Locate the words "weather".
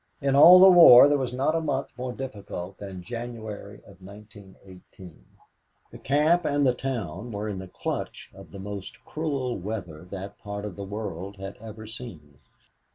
9.59-10.03